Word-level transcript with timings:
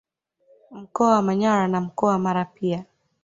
Mkoa 0.71 1.15
wa 1.15 1.21
Manyara 1.21 1.67
na 1.67 1.81
mkoa 1.81 2.09
wa 2.09 2.19
Mara 2.19 2.45
pia 2.45 2.85